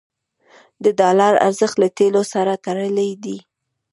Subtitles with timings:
[0.83, 3.37] د ډالر ارزښت له تیلو سره تړلی دی.